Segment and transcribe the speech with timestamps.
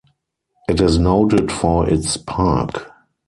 [0.67, 2.89] It is noted for its park.